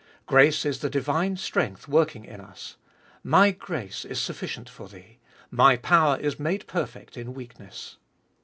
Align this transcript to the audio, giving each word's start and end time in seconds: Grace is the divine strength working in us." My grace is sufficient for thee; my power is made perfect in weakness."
Grace 0.25 0.65
is 0.65 0.79
the 0.79 0.89
divine 0.89 1.37
strength 1.37 1.87
working 1.87 2.25
in 2.25 2.39
us." 2.41 2.75
My 3.37 3.51
grace 3.51 4.03
is 4.03 4.19
sufficient 4.19 4.67
for 4.67 4.87
thee; 4.89 5.19
my 5.51 5.77
power 5.77 6.17
is 6.17 6.39
made 6.39 6.65
perfect 6.65 7.17
in 7.17 7.35
weakness." 7.35 7.97